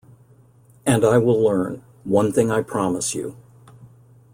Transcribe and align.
And 0.83 1.05
I 1.05 1.19
will 1.19 1.39
learn— 1.39 1.83
One 2.05 2.31
thing 2.31 2.49
I 2.49 2.63
promise 2.63 3.13
you. 3.13 3.37